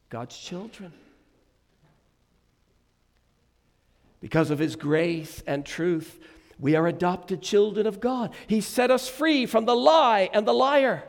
[0.10, 0.92] God's children.
[4.20, 6.20] Because of his grace and truth,
[6.60, 8.34] we are adopted children of God.
[8.48, 11.04] He set us free from the lie and the liar.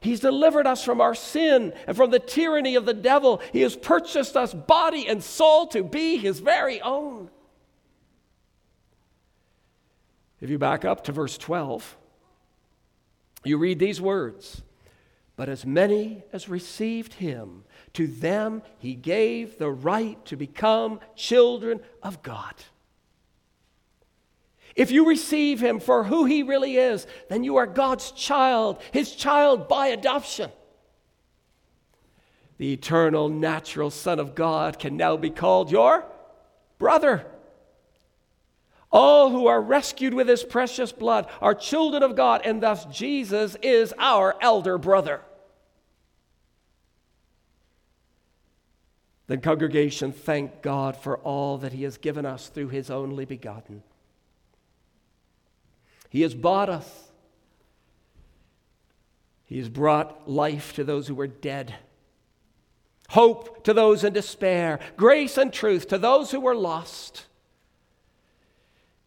[0.00, 3.40] He's delivered us from our sin and from the tyranny of the devil.
[3.52, 7.30] He has purchased us body and soul to be His very own.
[10.40, 11.98] If you back up to verse 12,
[13.44, 14.62] you read these words
[15.36, 21.80] But as many as received Him, to them He gave the right to become children
[22.02, 22.54] of God.
[24.76, 29.14] If you receive him for who he really is, then you are God's child, his
[29.14, 30.50] child by adoption.
[32.58, 36.04] The eternal, natural Son of God can now be called your
[36.78, 37.26] brother.
[38.92, 43.56] All who are rescued with his precious blood are children of God, and thus Jesus
[43.62, 45.20] is our elder brother.
[49.28, 53.84] The congregation thanked God for all that he has given us through his only begotten.
[56.10, 57.10] He has bought us,
[59.44, 61.74] He has brought life to those who were dead,
[63.08, 67.26] hope to those in despair, grace and truth to those who were lost.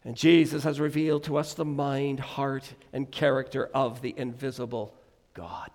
[0.02, 4.94] And Jesus has revealed to us the mind, heart, and character of the invisible
[5.32, 5.70] God.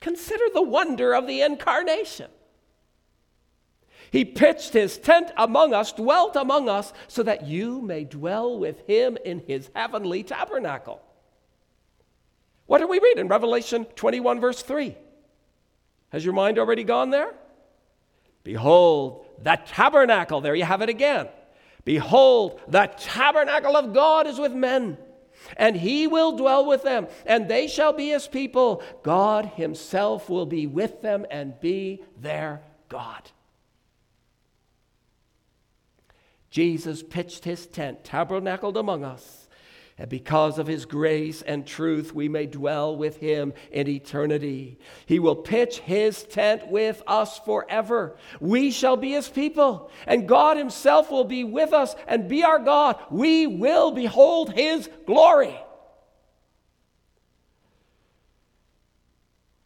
[0.00, 2.30] Consider the wonder of the incarnation.
[4.14, 8.86] He pitched his tent among us, dwelt among us, so that you may dwell with
[8.86, 11.02] him in his heavenly tabernacle.
[12.66, 14.96] What do we read in Revelation 21, verse 3?
[16.10, 17.34] Has your mind already gone there?
[18.44, 21.26] Behold, the tabernacle, there you have it again.
[21.84, 24.96] Behold, the tabernacle of God is with men,
[25.56, 28.80] and he will dwell with them, and they shall be his people.
[29.02, 33.32] God himself will be with them and be their God.
[36.54, 39.48] Jesus pitched his tent, tabernacled among us,
[39.98, 44.78] and because of his grace and truth, we may dwell with him in eternity.
[45.04, 48.16] He will pitch his tent with us forever.
[48.38, 52.60] We shall be his people, and God himself will be with us and be our
[52.60, 53.02] God.
[53.10, 55.58] We will behold his glory.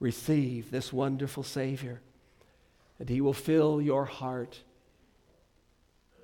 [0.01, 2.01] Receive this wonderful Savior,
[2.99, 4.62] and he will fill your heart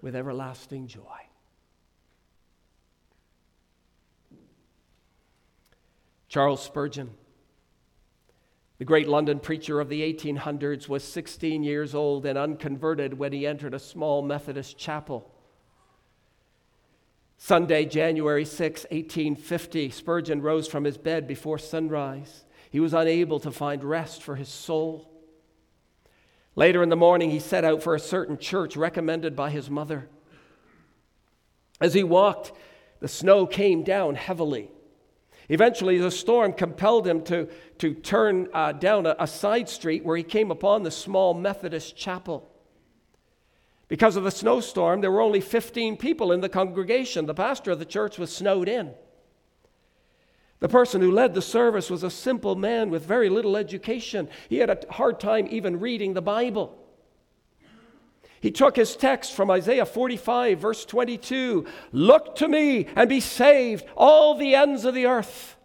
[0.05, 1.01] with everlasting joy.
[6.29, 7.11] Charles Spurgeon,
[8.77, 13.47] the great London preacher of the 1800s, was 16 years old and unconverted when he
[13.47, 15.33] entered a small Methodist chapel.
[17.39, 22.45] Sunday, January 6, 1850, Spurgeon rose from his bed before sunrise.
[22.71, 25.14] He was unable to find rest for his soul.
[26.57, 30.09] Later in the morning, he set out for a certain church recommended by his mother.
[31.81, 32.53] As he walked,
[33.01, 34.71] the snow came down heavily.
[35.49, 37.49] Eventually, the storm compelled him to,
[37.79, 41.97] to turn uh, down a, a side street where he came upon the small Methodist
[41.97, 42.51] chapel.
[43.89, 47.27] Because of the snowstorm, there were only 15 people in the congregation.
[47.27, 48.95] The pastor of the church was snowed in.
[50.61, 54.29] The person who led the service was a simple man with very little education.
[54.49, 56.79] He had a hard time even reading the Bible.
[58.41, 63.87] He took his text from Isaiah 45, verse 22 Look to me and be saved,
[63.97, 65.57] all the ends of the earth.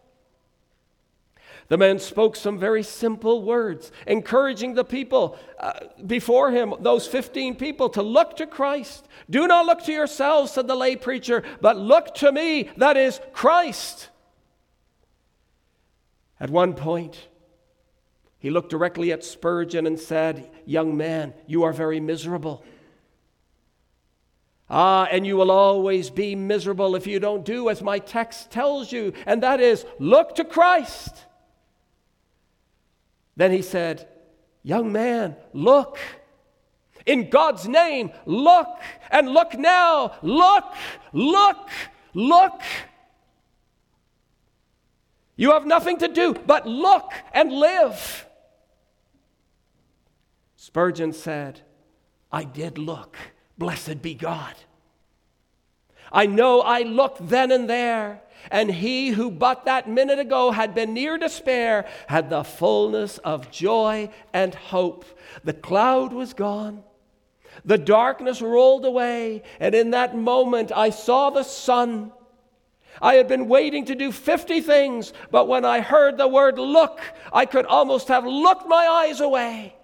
[1.70, 5.74] The man spoke some very simple words, encouraging the people uh,
[6.08, 9.08] before him, those 15 people, to look to Christ.
[9.30, 13.22] Do not look to yourselves, said the lay preacher, but look to me, that is
[13.34, 14.10] Christ.
[16.40, 17.28] At one point,
[18.40, 22.64] he looked directly at Spurgeon and said, Young man, you are very miserable.
[24.70, 28.92] Ah, and you will always be miserable if you don't do as my text tells
[28.92, 31.26] you, and that is look to Christ.
[33.36, 34.08] Then he said,
[34.64, 35.98] Young man, look.
[37.06, 38.68] In God's name, look.
[39.10, 40.14] And look now.
[40.22, 40.66] Look,
[41.14, 41.70] look,
[42.14, 42.62] look.
[45.40, 48.28] You have nothing to do but look and live.
[50.58, 51.62] Spurgeon said,
[52.30, 53.16] I did look.
[53.58, 54.54] Blessed be God.
[56.12, 58.22] I know I looked then and there,
[58.52, 63.50] and he who but that minute ago had been near despair had the fullness of
[63.50, 65.06] joy and hope.
[65.46, 66.84] The cloud was gone,
[67.64, 72.12] the darkness rolled away, and in that moment I saw the sun
[73.02, 77.00] I had been waiting to do 50 things, but when I heard the word look,
[77.32, 79.76] I could almost have looked my eyes away.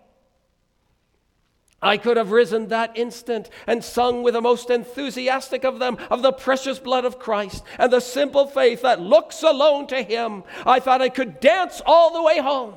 [1.81, 6.23] I could have risen that instant and sung with the most enthusiastic of them of
[6.23, 10.43] the precious blood of Christ and the simple faith that looks alone to Him.
[10.65, 12.75] I thought I could dance all the way home.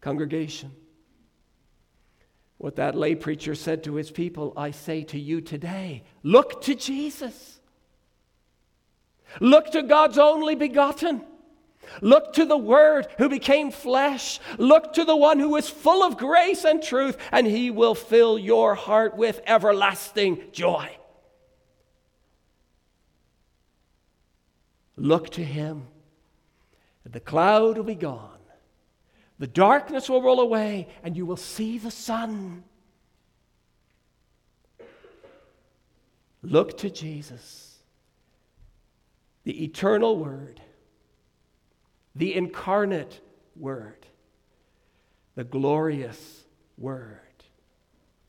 [0.00, 0.72] Congregation,
[2.60, 6.74] what that lay preacher said to his people, I say to you today look to
[6.74, 7.58] Jesus.
[9.40, 11.24] Look to God's only begotten.
[12.02, 14.40] Look to the Word who became flesh.
[14.58, 18.38] Look to the one who is full of grace and truth, and he will fill
[18.38, 20.94] your heart with everlasting joy.
[24.96, 25.86] Look to him,
[27.04, 28.39] and the cloud will be gone
[29.40, 32.62] the darkness will roll away and you will see the sun.
[36.42, 37.78] Look to Jesus,
[39.44, 40.60] the eternal Word,
[42.14, 43.20] the incarnate
[43.56, 44.06] Word.
[45.36, 46.44] the glorious
[46.76, 47.18] Word,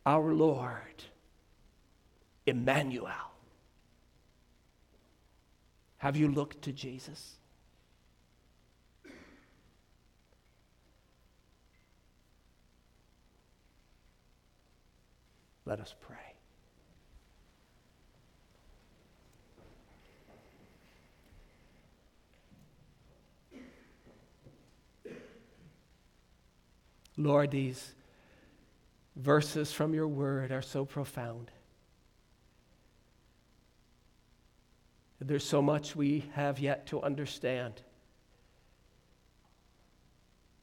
[0.05, 1.03] our Lord,
[2.45, 3.34] Emmanuel.
[5.97, 7.40] Have you looked to Jesus?
[15.66, 16.18] Let us pray.
[27.18, 27.93] Lord, these
[29.16, 31.51] verses from your word are so profound.
[35.20, 37.82] There's so much we have yet to understand.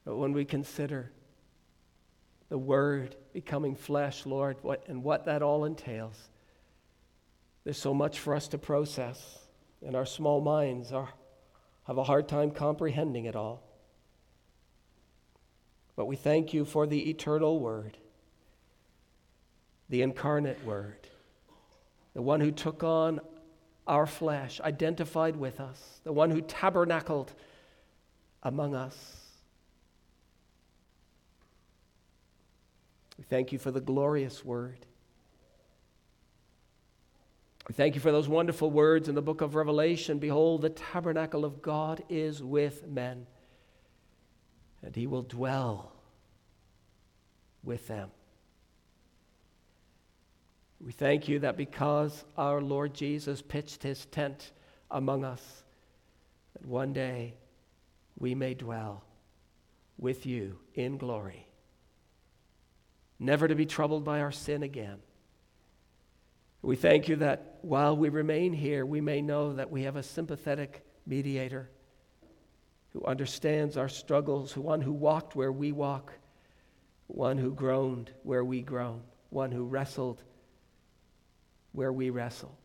[0.05, 1.13] But when we consider
[2.49, 6.31] the Word becoming flesh, Lord, what, and what that all entails,
[7.65, 9.39] there's so much for us to process,
[9.85, 11.11] and our small minds are,
[11.87, 13.63] have a hard time comprehending it all.
[15.97, 17.99] But we thank you for the eternal Word,
[19.89, 21.09] the incarnate Word,
[22.15, 23.21] the one who took on
[23.87, 27.33] our flesh, identified with us, the one who tabernacled
[28.43, 29.18] among us.
[33.19, 34.87] We thank you for the glorious word.
[37.69, 41.45] We thank you for those wonderful words in the book of Revelation Behold, the tabernacle
[41.45, 43.27] of God is with men,
[44.83, 45.93] and he will dwell
[47.63, 48.11] with them.
[50.81, 54.53] We thank you that because our Lord Jesus pitched his tent
[54.91, 55.65] among us,
[56.55, 57.35] that one day
[58.17, 59.03] we may dwell
[59.99, 61.48] with you in glory,
[63.19, 64.99] never to be troubled by our sin again.
[66.63, 70.03] We thank you that while we remain here, we may know that we have a
[70.03, 71.71] sympathetic mediator
[72.93, 76.13] who understands our struggles, one who walked where we walk,
[77.07, 80.23] one who groaned where we groan, one who wrestled
[81.73, 82.59] where we wrestle.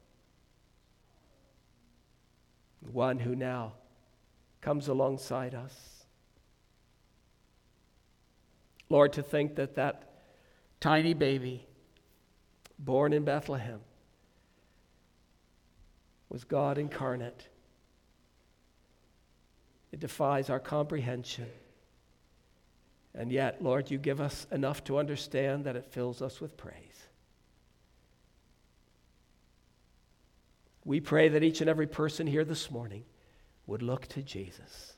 [2.92, 3.74] One who now
[4.60, 6.06] comes alongside us.
[8.90, 10.13] Lord, to think that that
[10.84, 11.66] tiny baby
[12.78, 13.80] born in Bethlehem
[16.28, 17.48] was God incarnate.
[19.94, 21.48] It defies our comprehension.
[23.16, 27.08] And yet, Lord, you give us enough to understand that it fills us with praise.
[30.84, 33.06] We pray that each and every person here this morning
[33.68, 34.98] would look to Jesus.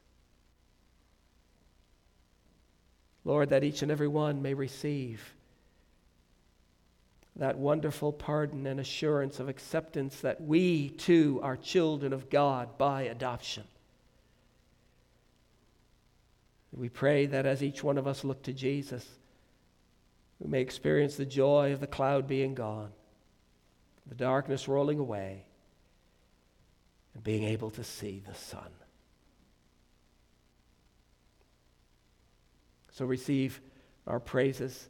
[3.24, 5.35] Lord, that each and every one may receive
[7.38, 13.04] that wonderful pardon and assurance of acceptance that we too are children of God by
[13.04, 13.66] adoption.
[16.72, 19.06] We pray that as each one of us look to Jesus,
[20.40, 22.92] we may experience the joy of the cloud being gone,
[24.06, 25.46] the darkness rolling away
[27.14, 28.70] and being able to see the sun.
[32.92, 33.62] So receive
[34.08, 34.90] our praises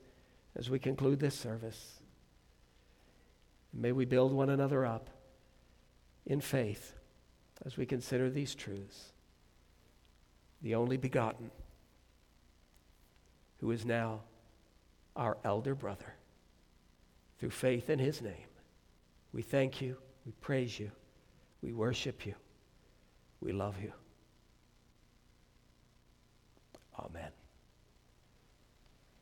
[0.55, 2.01] as we conclude this service.
[3.75, 5.09] May we build one another up
[6.25, 6.93] in faith
[7.65, 9.11] as we consider these truths.
[10.61, 11.51] The only begotten,
[13.59, 14.21] who is now
[15.15, 16.15] our elder brother,
[17.37, 18.47] through faith in his name.
[19.33, 20.91] We thank you, we praise you.
[21.61, 22.35] We worship you.
[23.41, 23.91] We love you.
[26.99, 27.31] Amen.